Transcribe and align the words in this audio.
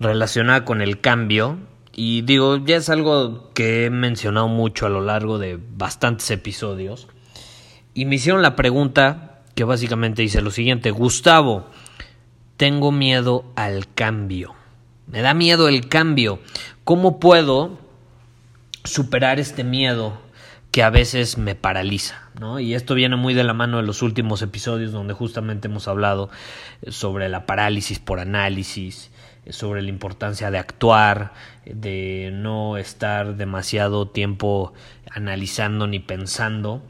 relacionada 0.00 0.64
con 0.64 0.80
el 0.80 1.00
cambio. 1.00 1.58
Y 1.92 2.22
digo, 2.22 2.56
ya 2.64 2.76
es 2.76 2.88
algo 2.88 3.52
que 3.52 3.84
he 3.84 3.90
mencionado 3.90 4.48
mucho 4.48 4.86
a 4.86 4.90
lo 4.90 5.02
largo 5.02 5.38
de 5.38 5.58
bastantes 5.76 6.30
episodios. 6.30 7.08
Y 7.94 8.06
me 8.06 8.16
hicieron 8.16 8.42
la 8.42 8.56
pregunta 8.56 9.42
que 9.54 9.64
básicamente 9.64 10.22
dice 10.22 10.40
lo 10.40 10.50
siguiente, 10.50 10.90
Gustavo, 10.90 11.66
tengo 12.56 12.92
miedo 12.92 13.44
al 13.56 13.92
cambio. 13.92 14.54
Me 15.06 15.20
da 15.22 15.34
miedo 15.34 15.68
el 15.68 15.88
cambio. 15.88 16.40
¿Cómo 16.84 17.20
puedo 17.20 17.78
superar 18.84 19.38
este 19.38 19.64
miedo 19.64 20.18
que 20.70 20.82
a 20.82 20.90
veces 20.90 21.36
me 21.36 21.54
paraliza? 21.54 22.30
¿no? 22.38 22.58
Y 22.58 22.74
esto 22.74 22.94
viene 22.94 23.16
muy 23.16 23.34
de 23.34 23.44
la 23.44 23.52
mano 23.52 23.76
de 23.76 23.82
los 23.82 24.02
últimos 24.02 24.40
episodios 24.42 24.92
donde 24.92 25.14
justamente 25.14 25.68
hemos 25.68 25.88
hablado 25.88 26.30
sobre 26.88 27.28
la 27.28 27.44
parálisis 27.44 27.98
por 27.98 28.18
análisis, 28.18 29.09
sobre 29.48 29.82
la 29.82 29.88
importancia 29.88 30.50
de 30.50 30.58
actuar, 30.58 31.32
de 31.64 32.30
no 32.32 32.76
estar 32.76 33.36
demasiado 33.36 34.08
tiempo 34.08 34.72
analizando 35.10 35.86
ni 35.86 35.98
pensando, 35.98 36.82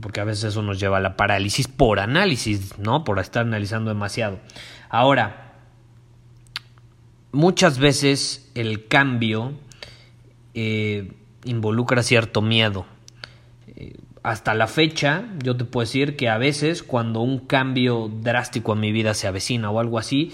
porque 0.00 0.20
a 0.20 0.24
veces 0.24 0.44
eso 0.44 0.62
nos 0.62 0.80
lleva 0.80 0.98
a 0.98 1.00
la 1.00 1.16
parálisis 1.16 1.68
por 1.68 2.00
análisis, 2.00 2.78
¿no? 2.78 3.04
Por 3.04 3.18
estar 3.18 3.42
analizando 3.42 3.90
demasiado. 3.90 4.38
Ahora, 4.88 5.54
muchas 7.32 7.78
veces 7.78 8.50
el 8.54 8.86
cambio 8.86 9.52
eh, 10.54 11.12
involucra 11.44 12.02
cierto 12.02 12.42
miedo. 12.42 12.86
Eh, 13.68 13.96
hasta 14.22 14.54
la 14.54 14.66
fecha, 14.66 15.24
yo 15.42 15.56
te 15.56 15.64
puedo 15.64 15.84
decir 15.84 16.16
que 16.16 16.28
a 16.28 16.38
veces 16.38 16.82
cuando 16.82 17.20
un 17.20 17.38
cambio 17.38 18.10
drástico 18.22 18.72
en 18.72 18.80
mi 18.80 18.92
vida 18.92 19.14
se 19.14 19.26
avecina 19.26 19.70
o 19.70 19.78
algo 19.78 19.98
así, 19.98 20.32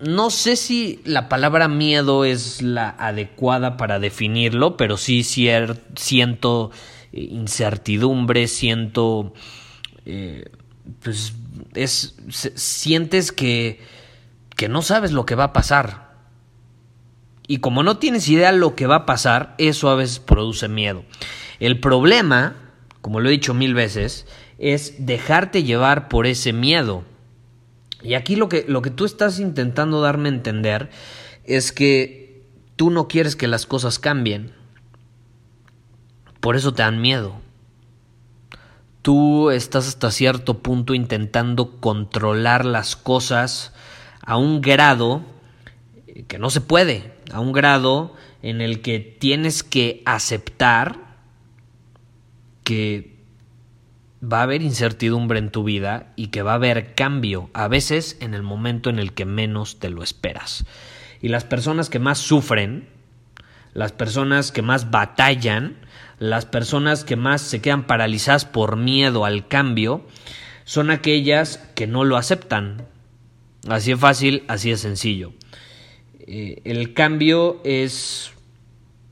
no 0.00 0.30
sé 0.30 0.56
si 0.56 1.00
la 1.04 1.28
palabra 1.28 1.66
miedo 1.66 2.24
es 2.24 2.60
la 2.60 2.90
adecuada 2.90 3.76
para 3.76 3.98
definirlo, 3.98 4.76
pero 4.76 4.96
sí 4.98 5.22
siento 5.24 6.70
eh, 7.12 7.20
incertidumbre, 7.20 8.48
siento... 8.48 9.32
Eh, 10.04 10.50
pues 11.02 11.34
es... 11.74 12.16
sientes 12.28 13.32
que... 13.32 13.80
que 14.56 14.68
no 14.68 14.82
sabes 14.82 15.12
lo 15.12 15.24
que 15.24 15.36
va 15.36 15.44
a 15.44 15.52
pasar. 15.52 16.12
Y 17.46 17.58
como 17.58 17.82
no 17.82 17.96
tienes 17.96 18.28
idea 18.28 18.52
lo 18.52 18.74
que 18.74 18.86
va 18.86 18.96
a 18.96 19.06
pasar, 19.06 19.54
eso 19.58 19.88
a 19.88 19.94
veces 19.94 20.18
produce 20.18 20.68
miedo. 20.68 21.04
El 21.60 21.80
problema, 21.80 22.56
como 23.00 23.20
lo 23.20 23.28
he 23.28 23.32
dicho 23.32 23.54
mil 23.54 23.72
veces, 23.72 24.26
es 24.58 25.06
dejarte 25.06 25.62
llevar 25.62 26.08
por 26.08 26.26
ese 26.26 26.52
miedo. 26.52 27.04
Y 28.02 28.14
aquí 28.14 28.36
lo 28.36 28.48
que, 28.48 28.64
lo 28.66 28.82
que 28.82 28.90
tú 28.90 29.04
estás 29.04 29.38
intentando 29.38 30.00
darme 30.00 30.28
a 30.28 30.32
entender 30.32 30.90
es 31.44 31.72
que 31.72 32.42
tú 32.76 32.90
no 32.90 33.08
quieres 33.08 33.36
que 33.36 33.48
las 33.48 33.66
cosas 33.66 33.98
cambien. 33.98 34.52
Por 36.40 36.56
eso 36.56 36.74
te 36.74 36.82
dan 36.82 37.00
miedo. 37.00 37.34
Tú 39.02 39.50
estás 39.50 39.88
hasta 39.88 40.10
cierto 40.10 40.58
punto 40.58 40.94
intentando 40.94 41.80
controlar 41.80 42.64
las 42.64 42.96
cosas 42.96 43.72
a 44.20 44.36
un 44.36 44.60
grado 44.60 45.22
que 46.28 46.38
no 46.38 46.50
se 46.50 46.60
puede, 46.60 47.12
a 47.32 47.40
un 47.40 47.52
grado 47.52 48.14
en 48.42 48.60
el 48.60 48.80
que 48.82 48.98
tienes 48.98 49.62
que 49.62 50.02
aceptar 50.04 51.16
que 52.64 53.11
va 54.22 54.40
a 54.40 54.42
haber 54.42 54.62
incertidumbre 54.62 55.38
en 55.38 55.50
tu 55.50 55.64
vida 55.64 56.12
y 56.16 56.28
que 56.28 56.42
va 56.42 56.52
a 56.52 56.56
haber 56.56 56.94
cambio, 56.94 57.50
a 57.54 57.68
veces 57.68 58.16
en 58.20 58.34
el 58.34 58.42
momento 58.42 58.88
en 58.88 58.98
el 58.98 59.12
que 59.12 59.24
menos 59.24 59.80
te 59.80 59.90
lo 59.90 60.02
esperas. 60.02 60.64
Y 61.20 61.28
las 61.28 61.44
personas 61.44 61.90
que 61.90 61.98
más 61.98 62.18
sufren, 62.18 62.88
las 63.74 63.92
personas 63.92 64.52
que 64.52 64.62
más 64.62 64.90
batallan, 64.90 65.76
las 66.18 66.46
personas 66.46 67.04
que 67.04 67.16
más 67.16 67.40
se 67.40 67.60
quedan 67.60 67.86
paralizadas 67.86 68.44
por 68.44 68.76
miedo 68.76 69.24
al 69.24 69.48
cambio, 69.48 70.06
son 70.64 70.90
aquellas 70.90 71.58
que 71.74 71.86
no 71.86 72.04
lo 72.04 72.16
aceptan. 72.16 72.86
Así 73.68 73.90
de 73.90 73.96
fácil, 73.96 74.44
así 74.46 74.70
de 74.70 74.76
sencillo. 74.76 75.32
Eh, 76.20 76.60
el 76.64 76.94
cambio 76.94 77.60
es, 77.64 78.32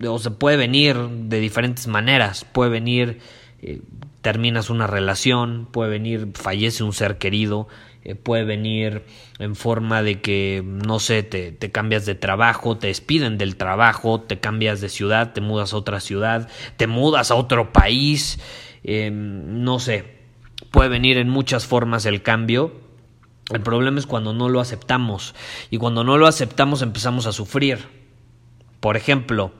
o 0.04 0.18
se 0.18 0.30
puede 0.30 0.56
venir 0.56 0.96
de 0.96 1.40
diferentes 1.40 1.88
maneras, 1.88 2.44
puede 2.44 2.70
venir 2.70 3.18
eh, 3.62 3.80
terminas 4.22 4.70
una 4.70 4.86
relación, 4.86 5.66
puede 5.70 5.90
venir, 5.90 6.28
fallece 6.34 6.84
un 6.84 6.92
ser 6.92 7.18
querido, 7.18 7.68
eh, 8.02 8.14
puede 8.14 8.44
venir 8.44 9.04
en 9.38 9.56
forma 9.56 10.02
de 10.02 10.20
que, 10.20 10.62
no 10.64 10.98
sé, 10.98 11.22
te, 11.22 11.52
te, 11.52 11.70
cambias 11.70 12.06
de 12.06 12.14
trabajo, 12.14 12.78
te 12.78 12.86
despiden 12.86 13.38
del 13.38 13.56
trabajo, 13.56 14.20
te 14.20 14.40
cambias 14.40 14.80
de 14.80 14.88
ciudad, 14.88 15.32
te 15.32 15.40
mudas 15.40 15.72
a 15.72 15.76
otra 15.76 16.00
ciudad, 16.00 16.48
te 16.76 16.86
mudas 16.86 17.30
a 17.30 17.34
otro 17.34 17.72
país, 17.72 18.38
em, 18.84 19.62
no 19.64 19.78
sé, 19.80 20.20
puede 20.70 20.88
venir 20.88 21.18
en 21.18 21.28
muchas 21.28 21.66
formas 21.66 22.06
el 22.06 22.22
cambio. 22.22 22.72
El 23.52 23.62
problema 23.62 23.98
es 23.98 24.06
cuando 24.06 24.32
no 24.32 24.48
lo 24.48 24.60
aceptamos 24.60 25.34
y 25.70 25.78
cuando 25.78 26.04
no 26.04 26.16
lo 26.16 26.26
aceptamos 26.26 26.82
empezamos 26.82 27.26
a 27.26 27.32
sufrir. 27.32 27.78
Por 28.80 28.96
ejemplo, 28.96 29.52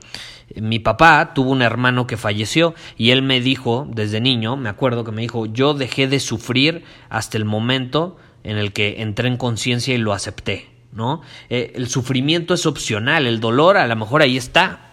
mi 0.55 0.79
papá 0.79 1.33
tuvo 1.33 1.51
un 1.51 1.61
hermano 1.61 2.07
que 2.07 2.17
falleció 2.17 2.73
y 2.97 3.11
él 3.11 3.21
me 3.21 3.41
dijo 3.41 3.87
desde 3.89 4.21
niño, 4.21 4.57
me 4.57 4.69
acuerdo 4.69 5.03
que 5.03 5.11
me 5.11 5.21
dijo, 5.21 5.45
yo 5.45 5.73
dejé 5.73 6.07
de 6.07 6.19
sufrir 6.19 6.83
hasta 7.09 7.37
el 7.37 7.45
momento 7.45 8.17
en 8.43 8.57
el 8.57 8.73
que 8.73 9.01
entré 9.01 9.27
en 9.27 9.37
conciencia 9.37 9.93
y 9.93 9.97
lo 9.97 10.13
acepté, 10.13 10.69
¿no? 10.91 11.21
Eh, 11.49 11.73
el 11.75 11.87
sufrimiento 11.87 12.53
es 12.53 12.65
opcional, 12.65 13.27
el 13.27 13.39
dolor 13.39 13.77
a 13.77 13.87
lo 13.87 13.95
mejor 13.95 14.21
ahí 14.21 14.37
está. 14.37 14.87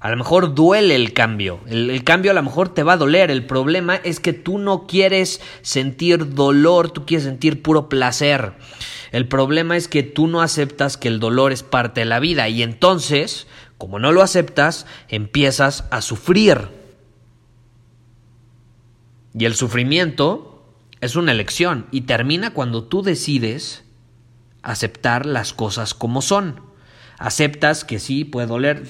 A 0.00 0.10
lo 0.10 0.16
mejor 0.16 0.56
duele 0.56 0.96
el 0.96 1.12
cambio, 1.12 1.60
el, 1.68 1.88
el 1.88 2.02
cambio 2.02 2.32
a 2.32 2.34
lo 2.34 2.42
mejor 2.42 2.74
te 2.74 2.82
va 2.82 2.94
a 2.94 2.96
doler, 2.96 3.30
el 3.30 3.46
problema 3.46 3.94
es 3.94 4.18
que 4.18 4.32
tú 4.32 4.58
no 4.58 4.88
quieres 4.88 5.40
sentir 5.62 6.34
dolor, 6.34 6.90
tú 6.90 7.06
quieres 7.06 7.24
sentir 7.24 7.62
puro 7.62 7.88
placer. 7.88 8.54
El 9.12 9.28
problema 9.28 9.76
es 9.76 9.86
que 9.86 10.02
tú 10.02 10.26
no 10.26 10.42
aceptas 10.42 10.96
que 10.96 11.06
el 11.06 11.20
dolor 11.20 11.52
es 11.52 11.62
parte 11.62 12.00
de 12.00 12.06
la 12.06 12.18
vida 12.18 12.48
y 12.48 12.64
entonces 12.64 13.46
como 13.82 13.98
no 13.98 14.12
lo 14.12 14.22
aceptas, 14.22 14.86
empiezas 15.08 15.86
a 15.90 16.02
sufrir. 16.02 16.68
Y 19.36 19.44
el 19.44 19.56
sufrimiento 19.56 20.72
es 21.00 21.16
una 21.16 21.32
elección 21.32 21.88
y 21.90 22.02
termina 22.02 22.54
cuando 22.54 22.84
tú 22.84 23.02
decides 23.02 23.82
aceptar 24.62 25.26
las 25.26 25.52
cosas 25.52 25.94
como 25.94 26.22
son. 26.22 26.60
Aceptas 27.18 27.84
que 27.84 27.98
sí, 27.98 28.24
puede 28.24 28.46
doler, 28.46 28.84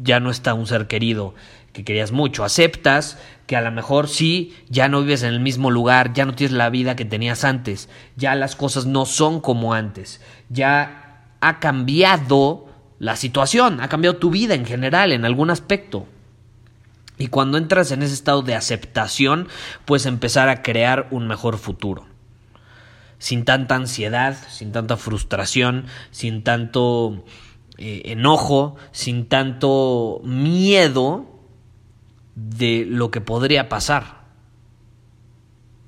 ya 0.00 0.20
no 0.20 0.30
está 0.30 0.54
un 0.54 0.68
ser 0.68 0.86
querido 0.86 1.34
que 1.72 1.82
querías 1.82 2.12
mucho. 2.12 2.44
Aceptas 2.44 3.18
que 3.48 3.56
a 3.56 3.62
lo 3.62 3.72
mejor 3.72 4.06
sí, 4.06 4.54
ya 4.68 4.86
no 4.86 5.00
vives 5.00 5.24
en 5.24 5.30
el 5.30 5.40
mismo 5.40 5.72
lugar, 5.72 6.12
ya 6.12 6.24
no 6.24 6.36
tienes 6.36 6.56
la 6.56 6.70
vida 6.70 6.94
que 6.94 7.04
tenías 7.04 7.42
antes, 7.42 7.88
ya 8.14 8.36
las 8.36 8.54
cosas 8.54 8.86
no 8.86 9.06
son 9.06 9.40
como 9.40 9.74
antes, 9.74 10.20
ya 10.50 11.24
ha 11.40 11.58
cambiado 11.58 12.65
la 12.98 13.16
situación, 13.16 13.80
ha 13.80 13.88
cambiado 13.88 14.16
tu 14.16 14.30
vida 14.30 14.54
en 14.54 14.64
general, 14.64 15.12
en 15.12 15.24
algún 15.24 15.50
aspecto. 15.50 16.06
Y 17.18 17.28
cuando 17.28 17.58
entras 17.58 17.90
en 17.92 18.02
ese 18.02 18.14
estado 18.14 18.42
de 18.42 18.54
aceptación, 18.54 19.48
puedes 19.84 20.06
empezar 20.06 20.48
a 20.48 20.62
crear 20.62 21.08
un 21.10 21.26
mejor 21.26 21.58
futuro. 21.58 22.06
Sin 23.18 23.44
tanta 23.44 23.74
ansiedad, 23.74 24.36
sin 24.50 24.72
tanta 24.72 24.96
frustración, 24.96 25.86
sin 26.10 26.42
tanto 26.42 27.24
eh, 27.78 28.02
enojo, 28.06 28.76
sin 28.92 29.26
tanto 29.26 30.20
miedo 30.24 31.26
de 32.34 32.84
lo 32.86 33.10
que 33.10 33.22
podría 33.22 33.70
pasar. 33.70 34.25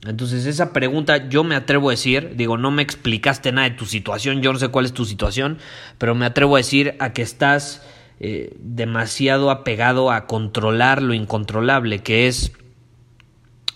Entonces 0.06 0.46
esa 0.46 0.72
pregunta 0.72 1.28
yo 1.28 1.42
me 1.42 1.56
atrevo 1.56 1.88
a 1.88 1.92
decir, 1.92 2.34
digo, 2.36 2.56
no 2.56 2.70
me 2.70 2.82
explicaste 2.82 3.50
nada 3.50 3.68
de 3.68 3.76
tu 3.76 3.84
situación, 3.84 4.42
yo 4.42 4.52
no 4.52 4.58
sé 4.58 4.68
cuál 4.68 4.84
es 4.84 4.92
tu 4.92 5.04
situación, 5.04 5.58
pero 5.98 6.14
me 6.14 6.24
atrevo 6.24 6.54
a 6.54 6.60
decir 6.60 6.94
a 7.00 7.12
que 7.12 7.22
estás 7.22 7.82
eh, 8.20 8.56
demasiado 8.60 9.50
apegado 9.50 10.12
a 10.12 10.26
controlar 10.26 11.02
lo 11.02 11.14
incontrolable, 11.14 11.98
que 12.00 12.28
es 12.28 12.52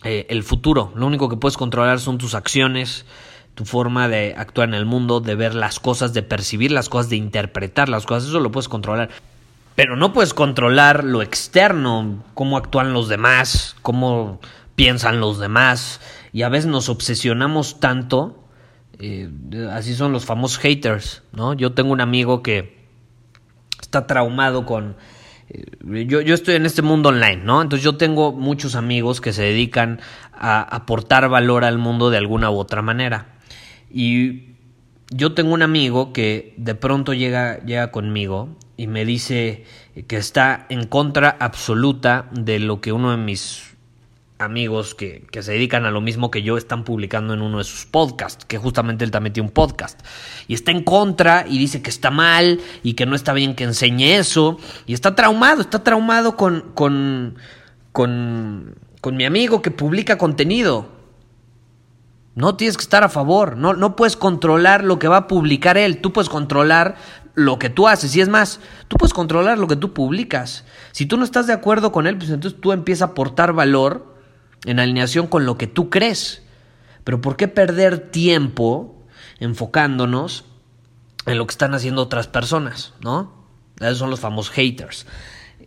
eh, 0.05 0.27
el 0.31 0.45
futuro. 0.45 0.93
Lo 0.95 1.07
único 1.07 1.29
que 1.29 1.37
puedes 1.37 1.57
controlar 1.57 1.99
son 1.99 2.19
tus 2.19 2.35
acciones, 2.35 3.05
tu 3.55 3.65
forma 3.65 4.09
de 4.09 4.35
actuar 4.37 4.69
en 4.69 4.75
el 4.75 4.87
mundo, 4.87 5.21
de 5.21 5.35
ver 5.35 5.55
las 5.55 5.81
cosas, 5.81 6.15
de 6.15 6.23
percibir 6.23 6.71
las 6.71 6.89
cosas, 6.89 7.11
de 7.11 7.17
interpretar 7.17 7.89
las 7.89 8.07
cosas, 8.07 8.29
eso 8.29 8.41
lo 8.41 8.51
puedes 8.53 8.69
controlar. 8.69 9.11
Pero 9.75 9.97
no 9.97 10.13
puedes 10.13 10.35
controlar 10.35 11.03
lo 11.03 11.23
externo, 11.23 12.23
cómo 12.35 12.57
actúan 12.57 12.93
los 12.93 13.09
demás, 13.09 13.75
cómo 13.83 14.41
piensan 14.75 15.21
los 15.21 15.39
demás 15.39 16.01
y 16.33 16.43
a 16.43 16.49
veces 16.49 16.71
nos 16.71 16.89
obsesionamos 16.89 17.81
tanto, 17.81 18.49
eh, 18.99 19.29
así 19.71 19.95
son 19.95 20.13
los 20.13 20.25
famosos 20.25 20.59
haters, 20.59 21.23
¿no? 21.33 21.55
Yo 21.55 21.73
tengo 21.73 21.93
un 21.93 22.01
amigo 22.01 22.43
que 22.43 22.83
está 23.81 24.07
traumado 24.07 24.65
con... 24.65 24.97
Eh, 25.51 26.07
yo, 26.07 26.21
yo 26.21 26.35
estoy 26.35 26.55
en 26.55 26.67
este 26.67 26.83
mundo 26.83 27.11
online, 27.11 27.43
¿no? 27.45 27.61
Entonces 27.61 27.85
yo 27.85 27.97
tengo 27.97 28.33
muchos 28.33 28.75
amigos 28.75 29.21
que 29.21 29.33
se 29.33 29.43
dedican 29.43 30.01
a 30.33 30.63
aportar 30.63 31.29
valor 31.29 31.65
al 31.65 31.79
mundo 31.79 32.11
de 32.11 32.19
alguna 32.19 32.51
u 32.51 32.59
otra 32.59 32.81
manera. 32.81 33.27
Y 33.91 34.53
yo 35.11 35.35
tengo 35.35 35.53
un 35.53 35.63
amigo 35.63 36.13
que 36.13 36.55
de 36.57 36.75
pronto 36.75 37.13
llega, 37.13 37.59
llega 37.65 37.91
conmigo 37.91 38.57
y 38.77 38.87
me 38.87 39.05
dice 39.05 39.65
que 40.07 40.17
está 40.17 40.67
en 40.71 40.87
contra 40.87 41.37
absoluta 41.39 42.29
de 42.33 42.59
lo 42.59 42.81
que 42.81 42.93
uno 42.93 43.11
de 43.11 43.19
mis 43.19 43.72
amigos 44.45 44.95
que, 44.95 45.27
se 45.33 45.53
dedican 45.53 45.85
a 45.87 45.91
lo 45.91 46.01
mismo 46.01 46.31
que 46.31 46.43
yo 46.43 46.57
están 46.57 46.85
publicando 46.85 47.35
en 47.35 47.43
uno 47.43 47.59
de 47.59 47.65
sus 47.65 47.87
podcasts, 47.87 48.45
que 48.45 48.59
justamente 48.59 49.05
él 49.05 49.11
también 49.11 49.33
tiene 49.33 49.49
un 49.49 49.55
podcast. 49.55 50.01
Y 50.49 50.55
está 50.55 50.71
en 50.71 50.83
contra 50.83 51.47
y 51.49 51.59
dice 51.59 51.83
que 51.83 51.91
está 51.91 52.11
mal 52.11 52.61
y 52.83 52.95
que 52.95 53.07
no 53.07 53.15
está 53.15 53.33
bien 53.33 53.55
que 53.55 53.65
enseñe 53.65 54.17
eso. 54.17 54.59
Y 54.87 54.95
está 54.95 55.15
traumado, 55.15 55.61
está 55.61 55.83
traumado 55.83 56.37
con, 56.37 56.73
con, 56.75 57.37
con, 57.93 58.75
con 59.01 59.17
mi 59.17 59.25
amigo 59.25 59.63
que 59.63 59.71
publica 59.71 60.19
contenido. 60.19 60.89
No 62.35 62.57
tienes 62.57 62.77
que 62.77 62.83
estar 62.83 63.05
a 63.05 63.11
favor, 63.11 63.59
no, 63.59 63.75
no 63.75 63.95
puedes 63.95 64.17
controlar 64.17 64.85
lo 64.85 64.99
que 64.99 65.09
va 65.09 65.19
a 65.19 65.29
publicar 65.29 65.77
él, 65.77 66.01
tú 66.01 66.15
puedes 66.15 66.31
controlar 66.31 66.97
lo 67.35 67.59
que 67.59 67.71
tú 67.71 67.89
haces. 67.89 68.17
Y 68.17 68.21
es 68.21 68.29
más, 68.29 68.61
tú 68.89 68.97
puedes 68.97 69.13
controlar 69.13 69.59
lo 69.59 69.67
que 69.67 69.77
tú 69.77 69.93
publicas. 69.93 70.65
Si 70.93 71.07
tú 71.07 71.17
no 71.17 71.25
estás 71.25 71.47
de 71.47 71.53
acuerdo 71.53 71.93
con 71.93 72.07
él, 72.07 72.17
pues 72.17 72.31
entonces 72.31 72.61
tú 72.61 72.73
empiezas 72.73 73.03
a 73.03 73.13
aportar 73.13 73.53
valor 73.53 74.12
en 74.65 74.79
alineación 74.79 75.27
con 75.27 75.47
lo 75.47 75.59
que 75.59 75.67
tú 75.67 75.91
crees. 75.91 76.43
Pero 77.05 77.21
¿por 77.21 77.37
qué 77.37 77.49
perder 77.49 78.11
tiempo 78.11 79.05
enfocándonos 79.41 80.45
en 81.27 81.39
lo 81.39 81.47
que 81.47 81.53
están 81.53 81.75
haciendo 81.75 82.03
otras 82.03 82.29
personas? 82.29 82.95
¿No? 83.03 83.33
Esos 83.81 83.99
son 83.99 84.11
los 84.11 84.21
famosos 84.21 84.53
haters. 84.53 85.07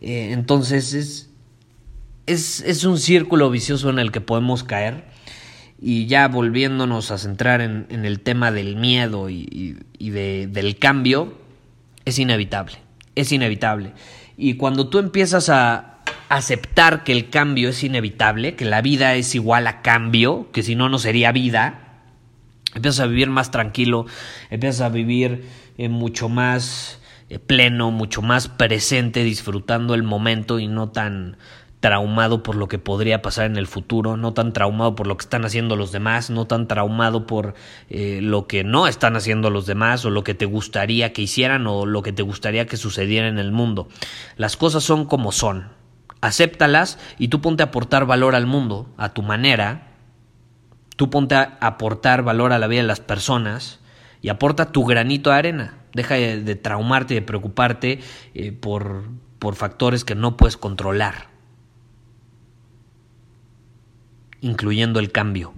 Eh, 0.02 0.30
entonces 0.32 0.94
es, 0.94 1.30
es, 2.26 2.62
es, 2.62 2.84
un 2.86 2.98
círculo 2.98 3.50
vicioso 3.50 3.90
en 3.90 4.00
el 4.00 4.12
que 4.12 4.22
podemos 4.22 4.64
caer. 4.64 5.06
Y 5.80 6.08
ya 6.08 6.28
volviéndonos 6.30 7.12
a 7.12 7.18
centrar 7.18 7.60
en, 7.60 7.88
el 7.90 8.22
tema 8.22 8.52
del 8.52 8.78
miedo 8.78 9.30
y, 9.30 9.78
y 9.98 10.10
de, 10.10 10.48
del 10.48 10.78
cambio, 10.78 11.38
es 12.06 12.18
inevitable. 12.18 12.78
Es 13.16 13.32
inevitable. 13.32 13.94
Y 14.38 14.56
cuando 14.56 14.88
tú 14.88 15.00
empiezas 15.00 15.50
a, 15.50 15.95
aceptar 16.30 17.04
que 17.04 17.12
el 17.12 17.30
cambio 17.30 17.70
es 17.70 17.84
inevitable, 17.84 18.56
que 18.56 18.66
la 18.66 18.82
vida 18.82 19.16
es 19.16 19.36
igual 19.36 19.68
a 19.68 19.82
cambio, 19.82 20.50
que 20.52 20.64
si 20.64 20.76
no, 20.76 20.90
no 20.90 21.00
sería 21.00 21.32
vida. 21.32 22.02
Empiezas 22.74 23.02
a 23.02 23.08
vivir 23.08 23.30
más 23.30 23.52
tranquilo, 23.52 24.06
empiezas 24.50 24.82
a 24.82 24.90
vivir 24.90 25.46
eh, 25.78 25.90
mucho 25.90 26.30
más 26.30 27.00
eh, 27.30 27.40
pleno, 27.40 27.92
mucho 27.92 28.22
más 28.22 28.48
presente, 28.48 29.24
disfrutando 29.24 29.94
el 29.94 30.04
momento 30.04 30.60
y 30.60 30.68
no 30.68 30.90
tan 30.90 31.38
traumado 31.86 32.42
por 32.42 32.56
lo 32.56 32.68
que 32.68 32.80
podría 32.80 33.22
pasar 33.22 33.46
en 33.46 33.58
el 33.58 33.68
futuro, 33.68 34.18
no 34.18 34.34
tan 34.34 34.54
traumado 34.54 34.96
por 34.96 35.06
lo 35.06 35.18
que 35.18 35.24
están 35.24 35.46
haciendo 35.46 35.76
los 35.76 35.92
demás, 35.92 36.32
no 36.32 36.48
tan 36.48 36.68
traumado 36.68 37.28
por 37.28 37.54
eh, 37.92 38.22
lo 38.24 38.48
que 38.48 38.64
no 38.64 38.88
están 38.88 39.16
haciendo 39.16 39.52
los 39.52 39.68
demás 39.68 40.04
o 40.04 40.10
lo 40.10 40.24
que 40.24 40.34
te 40.34 40.46
gustaría 40.46 41.14
que 41.14 41.22
hicieran 41.22 41.68
o 41.68 41.86
lo 41.86 42.02
que 42.02 42.12
te 42.12 42.24
gustaría 42.24 42.66
que 42.66 42.78
sucediera 42.78 43.28
en 43.28 43.38
el 43.38 43.52
mundo. 43.52 43.88
Las 44.36 44.58
cosas 44.58 44.84
son 44.84 45.06
como 45.06 45.32
son, 45.32 45.70
acéptalas 46.26 46.98
y 47.18 47.28
tú 47.28 47.42
ponte 47.42 47.64
a 47.64 47.68
aportar 47.68 48.06
valor 48.06 48.36
al 48.36 48.46
mundo 48.46 48.90
a 48.98 49.14
tu 49.14 49.22
manera, 49.22 49.88
tú 50.96 51.10
ponte 51.10 51.36
a 51.36 51.58
aportar 51.62 52.24
valor 52.24 52.54
a 52.54 52.60
la 52.60 52.68
vida 52.68 52.82
de 52.82 52.88
las 52.88 53.00
personas 53.00 53.80
y 54.22 54.30
aporta 54.30 54.72
tu 54.72 54.86
granito 54.86 55.30
de 55.30 55.36
arena. 55.38 55.78
Deja 55.94 56.16
de, 56.16 56.56
traumarte 56.56 57.14
y 57.14 57.16
de 57.16 57.22
preocuparte 57.22 58.00
eh, 58.34 58.52
por, 58.52 59.10
por 59.40 59.56
factores 59.56 60.04
que 60.04 60.16
no 60.16 60.36
puedes 60.36 60.58
controlar, 60.58 61.30
incluyendo 64.42 65.00
el 65.00 65.12
cambio. 65.12 65.54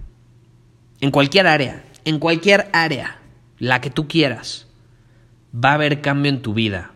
En 1.00 1.10
cualquier 1.10 1.48
área, 1.48 1.84
en 2.04 2.20
cualquier 2.20 2.70
área, 2.72 3.18
la 3.58 3.80
que 3.80 3.90
tú 3.90 4.06
quieras, 4.06 4.68
va 5.52 5.70
a 5.70 5.74
haber 5.74 6.00
cambio 6.00 6.30
en 6.30 6.42
tu 6.42 6.54
vida. 6.54 6.92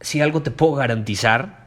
Si 0.00 0.20
algo 0.20 0.42
te 0.42 0.52
puedo 0.52 0.74
garantizar, 0.74 1.59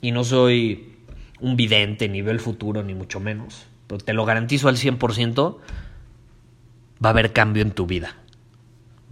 y 0.00 0.12
no 0.12 0.24
soy 0.24 0.96
un 1.40 1.56
vidente 1.56 2.08
ni 2.08 2.22
veo 2.22 2.32
el 2.32 2.40
futuro, 2.40 2.82
ni 2.82 2.94
mucho 2.94 3.20
menos, 3.20 3.66
pero 3.86 3.98
te 3.98 4.12
lo 4.12 4.24
garantizo 4.24 4.68
al 4.68 4.76
100%, 4.76 5.56
va 7.04 7.08
a 7.08 7.12
haber 7.12 7.32
cambio 7.32 7.62
en 7.62 7.72
tu 7.72 7.86
vida. 7.86 8.16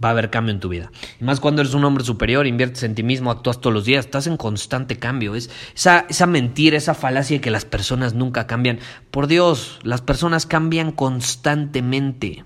Va 0.03 0.09
a 0.09 0.11
haber 0.11 0.29
cambio 0.29 0.53
en 0.53 0.59
tu 0.59 0.69
vida. 0.69 0.91
Y 1.19 1.23
más 1.23 1.39
cuando 1.39 1.61
eres 1.61 1.73
un 1.73 1.83
hombre 1.83 2.03
superior, 2.03 2.45
inviertes 2.45 2.83
en 2.83 2.93
ti 2.93 3.01
mismo, 3.01 3.31
actúas 3.31 3.59
todos 3.59 3.73
los 3.73 3.83
días, 3.83 4.05
estás 4.05 4.27
en 4.27 4.37
constante 4.37 4.99
cambio. 4.99 5.33
Es 5.33 5.49
esa, 5.75 6.05
esa 6.07 6.27
mentira, 6.27 6.77
esa 6.77 6.93
falacia 6.93 7.37
de 7.37 7.41
que 7.41 7.49
las 7.49 7.65
personas 7.65 8.13
nunca 8.13 8.45
cambian. 8.45 8.77
Por 9.09 9.25
Dios, 9.25 9.79
las 9.81 10.01
personas 10.01 10.45
cambian 10.45 10.91
constantemente. 10.91 12.43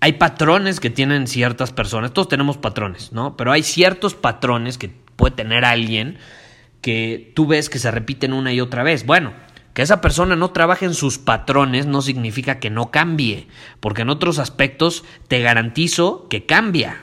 Hay 0.00 0.14
patrones 0.14 0.80
que 0.80 0.90
tienen 0.90 1.28
ciertas 1.28 1.72
personas, 1.72 2.12
todos 2.12 2.28
tenemos 2.28 2.58
patrones, 2.58 3.12
¿no? 3.12 3.36
Pero 3.36 3.52
hay 3.52 3.62
ciertos 3.62 4.14
patrones 4.14 4.78
que 4.78 4.88
puede 4.88 5.36
tener 5.36 5.64
alguien 5.64 6.18
que 6.84 7.32
tú 7.34 7.46
ves 7.46 7.70
que 7.70 7.78
se 7.78 7.90
repiten 7.90 8.34
una 8.34 8.52
y 8.52 8.60
otra 8.60 8.82
vez. 8.82 9.06
Bueno, 9.06 9.32
que 9.72 9.80
esa 9.80 10.02
persona 10.02 10.36
no 10.36 10.50
trabaje 10.50 10.84
en 10.84 10.92
sus 10.92 11.16
patrones 11.16 11.86
no 11.86 12.02
significa 12.02 12.60
que 12.60 12.68
no 12.68 12.90
cambie, 12.90 13.48
porque 13.80 14.02
en 14.02 14.10
otros 14.10 14.38
aspectos 14.38 15.02
te 15.26 15.40
garantizo 15.40 16.28
que 16.28 16.44
cambia. 16.44 16.98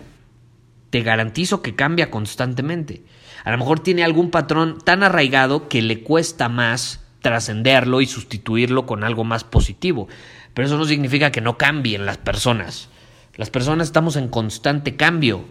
Te 0.91 1.01
garantizo 1.01 1.63
que 1.63 1.73
cambia 1.73 2.11
constantemente. 2.11 3.03
A 3.43 3.49
lo 3.49 3.57
mejor 3.57 3.79
tiene 3.79 4.03
algún 4.03 4.29
patrón 4.29 4.77
tan 4.85 5.01
arraigado 5.01 5.67
que 5.67 5.81
le 5.81 6.03
cuesta 6.03 6.47
más 6.47 7.03
trascenderlo 7.23 8.01
y 8.01 8.05
sustituirlo 8.05 8.85
con 8.85 9.03
algo 9.03 9.23
más 9.23 9.43
positivo. 9.43 10.07
Pero 10.53 10.67
eso 10.67 10.77
no 10.77 10.85
significa 10.85 11.31
que 11.31 11.41
no 11.41 11.57
cambien 11.57 12.05
las 12.05 12.19
personas. 12.19 12.89
Las 13.35 13.49
personas 13.49 13.87
estamos 13.87 14.15
en 14.15 14.27
constante 14.27 14.95
cambio. 14.95 15.43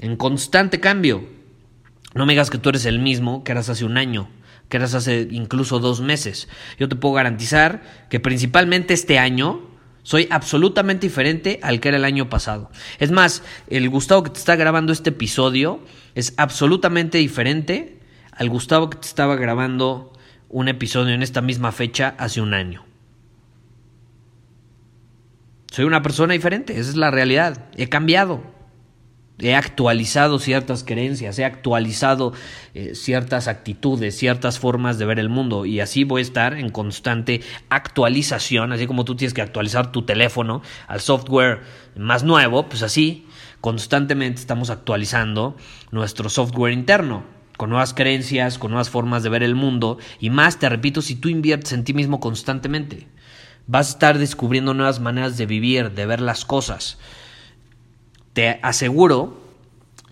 En 0.00 0.16
constante 0.16 0.80
cambio. 0.80 1.39
No 2.14 2.26
me 2.26 2.32
digas 2.32 2.50
que 2.50 2.58
tú 2.58 2.70
eres 2.70 2.86
el 2.86 2.98
mismo 2.98 3.44
que 3.44 3.52
eras 3.52 3.68
hace 3.68 3.84
un 3.84 3.96
año, 3.96 4.28
que 4.68 4.76
eras 4.76 4.94
hace 4.94 5.28
incluso 5.30 5.78
dos 5.78 6.00
meses. 6.00 6.48
Yo 6.78 6.88
te 6.88 6.96
puedo 6.96 7.14
garantizar 7.14 7.82
que 8.08 8.20
principalmente 8.20 8.94
este 8.94 9.18
año 9.18 9.68
soy 10.02 10.26
absolutamente 10.30 11.06
diferente 11.06 11.60
al 11.62 11.80
que 11.80 11.88
era 11.88 11.98
el 11.98 12.04
año 12.04 12.28
pasado. 12.28 12.70
Es 12.98 13.10
más, 13.10 13.42
el 13.68 13.88
Gustavo 13.90 14.22
que 14.22 14.30
te 14.30 14.38
está 14.38 14.56
grabando 14.56 14.92
este 14.92 15.10
episodio 15.10 15.80
es 16.14 16.34
absolutamente 16.36 17.18
diferente 17.18 18.00
al 18.32 18.48
Gustavo 18.48 18.90
que 18.90 18.98
te 18.98 19.06
estaba 19.06 19.36
grabando 19.36 20.12
un 20.48 20.68
episodio 20.68 21.14
en 21.14 21.22
esta 21.22 21.42
misma 21.42 21.70
fecha 21.70 22.14
hace 22.18 22.40
un 22.40 22.54
año. 22.54 22.84
Soy 25.70 25.84
una 25.84 26.02
persona 26.02 26.32
diferente, 26.32 26.72
esa 26.72 26.90
es 26.90 26.96
la 26.96 27.12
realidad. 27.12 27.66
He 27.76 27.88
cambiado 27.88 28.42
he 29.40 29.54
actualizado 29.54 30.38
ciertas 30.38 30.84
creencias, 30.84 31.38
he 31.38 31.44
actualizado 31.44 32.32
eh, 32.74 32.94
ciertas 32.94 33.48
actitudes, 33.48 34.16
ciertas 34.16 34.58
formas 34.58 34.98
de 34.98 35.06
ver 35.06 35.18
el 35.18 35.28
mundo 35.28 35.66
y 35.66 35.80
así 35.80 36.04
voy 36.04 36.20
a 36.20 36.22
estar 36.22 36.54
en 36.54 36.70
constante 36.70 37.40
actualización, 37.68 38.72
así 38.72 38.86
como 38.86 39.04
tú 39.04 39.16
tienes 39.16 39.34
que 39.34 39.42
actualizar 39.42 39.92
tu 39.92 40.02
teléfono 40.02 40.62
al 40.86 41.00
software 41.00 41.60
más 41.96 42.22
nuevo, 42.22 42.68
pues 42.68 42.82
así 42.82 43.26
constantemente 43.60 44.40
estamos 44.40 44.70
actualizando 44.70 45.56
nuestro 45.90 46.28
software 46.28 46.72
interno 46.72 47.24
con 47.56 47.70
nuevas 47.70 47.92
creencias, 47.92 48.58
con 48.58 48.70
nuevas 48.70 48.88
formas 48.88 49.22
de 49.22 49.28
ver 49.28 49.42
el 49.42 49.54
mundo 49.54 49.98
y 50.18 50.30
más, 50.30 50.58
te 50.58 50.68
repito, 50.68 51.02
si 51.02 51.14
tú 51.14 51.28
inviertes 51.28 51.72
en 51.72 51.84
ti 51.84 51.92
mismo 51.92 52.20
constantemente, 52.20 53.08
vas 53.66 53.88
a 53.88 53.90
estar 53.92 54.18
descubriendo 54.18 54.72
nuevas 54.74 55.00
maneras 55.00 55.36
de 55.36 55.46
vivir, 55.46 55.92
de 55.92 56.06
ver 56.06 56.20
las 56.20 56.44
cosas 56.44 56.98
te 58.32 58.60
aseguro 58.62 59.40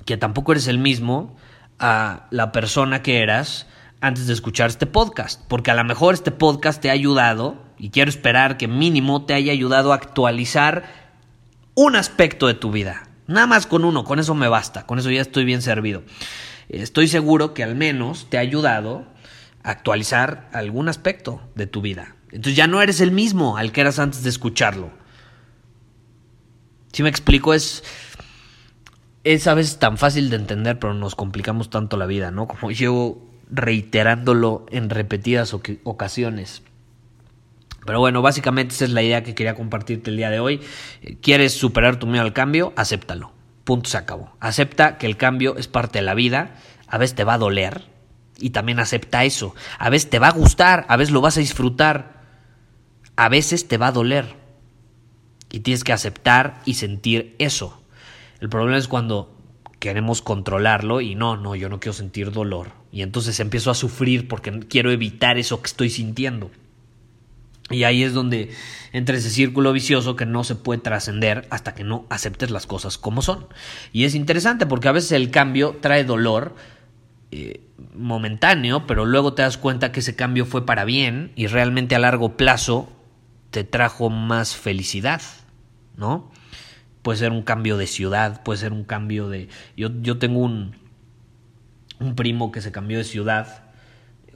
que 0.04 0.16
tampoco 0.16 0.52
eres 0.52 0.66
el 0.66 0.78
mismo 0.78 1.36
a 1.78 2.26
la 2.30 2.52
persona 2.52 3.02
que 3.02 3.22
eras 3.22 3.66
antes 4.00 4.26
de 4.26 4.32
escuchar 4.32 4.70
este 4.70 4.86
podcast, 4.86 5.42
porque 5.48 5.70
a 5.70 5.74
lo 5.74 5.84
mejor 5.84 6.14
este 6.14 6.30
podcast 6.30 6.80
te 6.80 6.90
ha 6.90 6.92
ayudado, 6.92 7.56
y 7.78 7.90
quiero 7.90 8.08
esperar 8.08 8.56
que 8.56 8.68
mínimo 8.68 9.24
te 9.24 9.34
haya 9.34 9.52
ayudado 9.52 9.92
a 9.92 9.96
actualizar 9.96 10.84
un 11.74 11.94
aspecto 11.94 12.46
de 12.46 12.54
tu 12.54 12.70
vida. 12.70 13.08
Nada 13.26 13.46
más 13.46 13.66
con 13.66 13.84
uno, 13.84 14.04
con 14.04 14.18
eso 14.18 14.34
me 14.34 14.48
basta, 14.48 14.86
con 14.86 14.98
eso 14.98 15.10
ya 15.10 15.20
estoy 15.20 15.44
bien 15.44 15.62
servido. 15.62 16.02
Estoy 16.68 17.08
seguro 17.08 17.54
que 17.54 17.62
al 17.62 17.76
menos 17.76 18.26
te 18.30 18.36
ha 18.36 18.40
ayudado 18.40 19.06
a 19.62 19.70
actualizar 19.70 20.48
algún 20.52 20.88
aspecto 20.88 21.40
de 21.54 21.66
tu 21.66 21.80
vida. 21.80 22.16
Entonces 22.30 22.56
ya 22.56 22.66
no 22.66 22.82
eres 22.82 23.00
el 23.00 23.10
mismo 23.10 23.56
al 23.56 23.72
que 23.72 23.80
eras 23.80 23.98
antes 23.98 24.22
de 24.22 24.30
escucharlo. 24.30 24.90
Si 26.92 27.02
me 27.02 27.08
explico, 27.08 27.54
es, 27.54 27.84
es 29.24 29.46
a 29.46 29.54
veces 29.54 29.78
tan 29.78 29.98
fácil 29.98 30.30
de 30.30 30.36
entender, 30.36 30.78
pero 30.78 30.94
nos 30.94 31.14
complicamos 31.14 31.70
tanto 31.70 31.96
la 31.96 32.06
vida, 32.06 32.30
¿no? 32.30 32.46
Como 32.46 32.70
llevo 32.70 33.28
reiterándolo 33.50 34.66
en 34.70 34.90
repetidas 34.90 35.54
ocasiones. 35.84 36.62
Pero 37.88 38.00
bueno, 38.00 38.20
básicamente 38.20 38.74
esa 38.74 38.84
es 38.84 38.90
la 38.90 39.02
idea 39.02 39.22
que 39.22 39.34
quería 39.34 39.54
compartirte 39.54 40.10
el 40.10 40.16
día 40.18 40.30
de 40.30 40.40
hoy. 40.40 40.60
¿Quieres 41.22 41.54
superar 41.54 41.98
tu 41.98 42.06
miedo 42.06 42.22
al 42.22 42.34
cambio? 42.34 42.72
Acéptalo. 42.76 43.32
Punto, 43.64 43.88
se 43.88 43.96
acabó. 43.96 44.36
Acepta 44.40 44.98
que 44.98 45.06
el 45.06 45.16
cambio 45.16 45.56
es 45.56 45.68
parte 45.68 45.98
de 45.98 46.04
la 46.04 46.14
vida. 46.14 46.56
A 46.86 46.98
veces 46.98 47.16
te 47.16 47.24
va 47.24 47.34
a 47.34 47.38
doler. 47.38 47.84
Y 48.38 48.50
también 48.50 48.78
acepta 48.78 49.24
eso. 49.24 49.54
A 49.78 49.90
veces 49.90 50.10
te 50.10 50.18
va 50.18 50.28
a 50.28 50.32
gustar. 50.32 50.84
A 50.88 50.96
veces 50.96 51.12
lo 51.12 51.20
vas 51.20 51.38
a 51.38 51.40
disfrutar. 51.40 52.22
A 53.16 53.28
veces 53.28 53.68
te 53.68 53.78
va 53.78 53.86
a 53.88 53.92
doler. 53.92 54.36
Y 55.50 55.60
tienes 55.60 55.84
que 55.84 55.92
aceptar 55.92 56.60
y 56.64 56.74
sentir 56.74 57.34
eso. 57.38 57.82
El 58.40 58.48
problema 58.48 58.76
es 58.76 58.88
cuando 58.88 59.34
queremos 59.78 60.22
controlarlo 60.22 61.00
y 61.00 61.14
no, 61.14 61.36
no, 61.36 61.54
yo 61.54 61.68
no 61.68 61.80
quiero 61.80 61.92
sentir 61.92 62.32
dolor. 62.32 62.72
Y 62.92 63.02
entonces 63.02 63.40
empiezo 63.40 63.70
a 63.70 63.74
sufrir 63.74 64.28
porque 64.28 64.60
quiero 64.60 64.90
evitar 64.90 65.38
eso 65.38 65.60
que 65.60 65.66
estoy 65.66 65.90
sintiendo. 65.90 66.50
Y 67.70 67.84
ahí 67.84 68.02
es 68.02 68.14
donde 68.14 68.50
entra 68.92 69.16
ese 69.16 69.30
círculo 69.30 69.72
vicioso 69.72 70.16
que 70.16 70.24
no 70.24 70.42
se 70.42 70.54
puede 70.54 70.80
trascender 70.80 71.46
hasta 71.50 71.74
que 71.74 71.84
no 71.84 72.06
aceptes 72.08 72.50
las 72.50 72.66
cosas 72.66 72.96
como 72.96 73.20
son. 73.20 73.46
Y 73.92 74.04
es 74.04 74.14
interesante 74.14 74.66
porque 74.66 74.88
a 74.88 74.92
veces 74.92 75.12
el 75.12 75.30
cambio 75.30 75.76
trae 75.80 76.04
dolor 76.04 76.54
eh, 77.30 77.60
momentáneo, 77.94 78.86
pero 78.86 79.04
luego 79.04 79.34
te 79.34 79.42
das 79.42 79.58
cuenta 79.58 79.92
que 79.92 80.00
ese 80.00 80.16
cambio 80.16 80.46
fue 80.46 80.64
para 80.64 80.86
bien 80.86 81.32
y 81.36 81.46
realmente 81.46 81.94
a 81.94 81.98
largo 81.98 82.38
plazo 82.38 82.88
te 83.50 83.64
trajo 83.64 84.10
más 84.10 84.56
felicidad, 84.56 85.22
¿no? 85.96 86.30
Puede 87.02 87.18
ser 87.18 87.32
un 87.32 87.42
cambio 87.42 87.76
de 87.76 87.86
ciudad, 87.86 88.42
puede 88.42 88.58
ser 88.58 88.72
un 88.72 88.84
cambio 88.84 89.28
de... 89.28 89.48
Yo, 89.76 89.90
yo 90.00 90.18
tengo 90.18 90.40
un, 90.40 90.76
un 92.00 92.14
primo 92.14 92.52
que 92.52 92.60
se 92.60 92.72
cambió 92.72 92.98
de 92.98 93.04
ciudad 93.04 93.68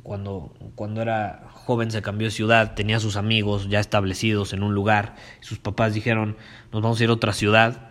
cuando, 0.02 0.52
cuando 0.74 1.00
era 1.00 1.48
joven 1.50 1.90
se 1.90 2.02
cambió 2.02 2.26
de 2.26 2.32
ciudad, 2.32 2.74
tenía 2.74 2.98
sus 3.00 3.16
amigos 3.16 3.68
ya 3.68 3.80
establecidos 3.80 4.52
en 4.52 4.62
un 4.62 4.74
lugar, 4.74 5.14
sus 5.40 5.58
papás 5.58 5.94
dijeron, 5.94 6.36
nos 6.72 6.82
vamos 6.82 7.00
a 7.00 7.04
ir 7.04 7.10
a 7.10 7.12
otra 7.12 7.32
ciudad 7.32 7.90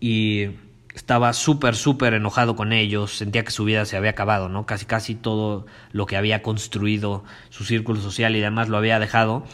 y 0.00 0.50
estaba 0.94 1.32
súper, 1.32 1.74
súper 1.74 2.14
enojado 2.14 2.56
con 2.56 2.72
ellos, 2.72 3.16
sentía 3.16 3.44
que 3.44 3.50
su 3.50 3.64
vida 3.64 3.84
se 3.84 3.96
había 3.96 4.10
acabado, 4.10 4.48
¿no? 4.48 4.66
Casi, 4.66 4.86
casi 4.86 5.14
todo 5.14 5.66
lo 5.92 6.06
que 6.06 6.16
había 6.16 6.42
construido, 6.42 7.24
su 7.50 7.64
círculo 7.64 8.00
social 8.00 8.34
y 8.34 8.40
demás 8.40 8.68
lo 8.68 8.78
había 8.78 8.98
dejado 8.98 9.44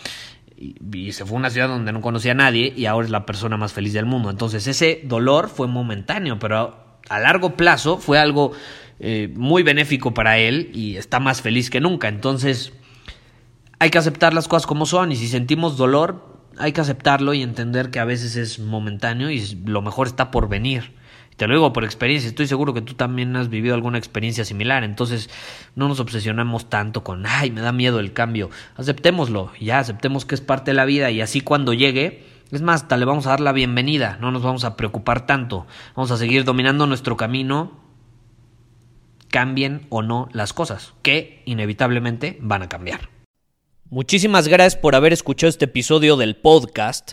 y, 0.58 1.12
se 1.12 1.24
fue 1.24 1.36
a 1.36 1.38
una 1.38 1.50
ciudad 1.50 1.68
donde 1.68 1.92
no 1.92 2.00
conocía 2.00 2.32
a 2.32 2.34
nadie 2.34 2.72
y 2.76 2.86
ahora 2.86 3.06
es 3.06 3.10
la 3.10 3.26
persona 3.26 3.56
más 3.56 3.72
feliz 3.72 3.92
del 3.92 4.06
mundo. 4.06 4.30
Entonces 4.30 4.66
ese 4.66 5.00
dolor 5.04 5.48
fue 5.48 5.68
momentáneo, 5.68 6.38
pero 6.38 6.98
a 7.08 7.18
largo 7.20 7.56
plazo 7.56 7.98
fue 7.98 8.18
algo 8.18 8.52
eh, 8.98 9.32
muy 9.36 9.62
benéfico 9.62 10.12
para 10.14 10.38
él 10.38 10.70
y 10.74 10.96
está 10.96 11.20
más 11.20 11.42
feliz 11.42 11.70
que 11.70 11.80
nunca. 11.80 12.08
Entonces 12.08 12.72
hay 13.78 13.90
que 13.90 13.98
aceptar 13.98 14.34
las 14.34 14.48
cosas 14.48 14.66
como 14.66 14.86
son 14.86 15.12
y 15.12 15.16
si 15.16 15.28
sentimos 15.28 15.76
dolor 15.76 16.26
hay 16.58 16.72
que 16.72 16.80
aceptarlo 16.80 17.34
y 17.34 17.42
entender 17.42 17.90
que 17.90 18.00
a 18.00 18.04
veces 18.04 18.34
es 18.34 18.58
momentáneo 18.58 19.30
y 19.30 19.40
lo 19.64 19.80
mejor 19.80 20.08
está 20.08 20.32
por 20.32 20.48
venir. 20.48 20.97
Te 21.38 21.47
lo 21.47 21.54
digo 21.54 21.73
por 21.73 21.85
experiencia, 21.85 22.28
estoy 22.28 22.49
seguro 22.49 22.75
que 22.75 22.83
tú 22.83 22.95
también 22.95 23.37
has 23.37 23.49
vivido 23.49 23.76
alguna 23.76 23.97
experiencia 23.97 24.45
similar, 24.45 24.83
entonces 24.83 25.30
no 25.76 25.87
nos 25.87 26.00
obsesionamos 26.00 26.68
tanto 26.68 27.04
con, 27.04 27.26
ay, 27.26 27.52
me 27.52 27.61
da 27.61 27.71
miedo 27.71 28.00
el 28.00 28.12
cambio, 28.12 28.50
aceptémoslo, 28.75 29.52
ya 29.61 29.78
aceptemos 29.78 30.25
que 30.25 30.35
es 30.35 30.40
parte 30.40 30.73
de 30.73 30.75
la 30.75 30.85
vida 30.85 31.12
y 31.12 31.21
así 31.21 31.40
cuando 31.40 31.75
llegue, 31.75 32.25
es 32.50 32.61
más, 32.61 32.83
hasta 32.83 32.97
le 32.97 33.04
vamos 33.04 33.28
a 33.28 33.30
dar 33.30 33.40
la 33.40 33.52
bienvenida, 33.52 34.18
no 34.21 34.33
nos 34.33 34.42
vamos 34.42 34.64
a 34.64 34.76
preocupar 34.76 35.26
tanto, 35.26 35.68
vamos 35.95 36.11
a 36.11 36.16
seguir 36.16 36.42
dominando 36.42 36.88
nuestro 36.88 37.16
camino, 37.16 37.78
cambien 39.30 39.87
o 39.90 40.02
no 40.02 40.28
las 40.33 40.52
cosas, 40.52 40.95
que 41.02 41.45
inevitablemente 41.45 42.37
van 42.40 42.62
a 42.62 42.68
cambiar. 42.68 43.11
Muchísimas 43.90 44.49
gracias 44.49 44.75
por 44.75 44.97
haber 44.97 45.12
escuchado 45.12 45.49
este 45.49 45.66
episodio 45.66 46.16
del 46.16 46.35
podcast. 46.35 47.12